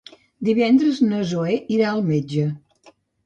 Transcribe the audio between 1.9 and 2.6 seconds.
al metge.